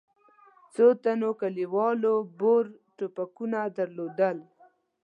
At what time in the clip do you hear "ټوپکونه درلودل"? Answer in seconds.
2.97-4.37